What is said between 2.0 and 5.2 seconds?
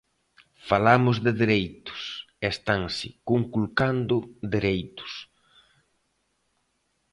e estanse conculcando dereitos.